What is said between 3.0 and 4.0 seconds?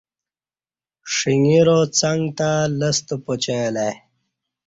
پا چیں الہ ای